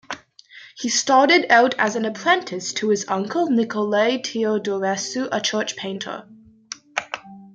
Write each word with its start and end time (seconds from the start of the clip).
He 0.75 0.89
started 0.89 1.45
out 1.51 1.75
as 1.77 1.95
an 1.95 2.05
apprentice 2.05 2.73
to 2.73 2.89
his 2.89 3.05
uncle 3.07 3.45
Nicolae 3.49 4.17
Teodorescu, 4.17 5.29
a 5.31 5.39
church 5.39 5.75
painter. 5.75 6.27